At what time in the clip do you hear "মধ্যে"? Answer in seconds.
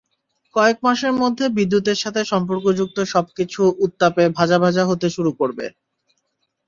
1.21-1.45